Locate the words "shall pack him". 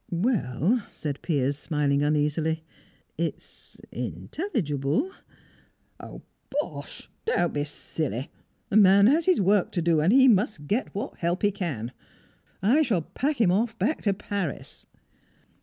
12.81-13.51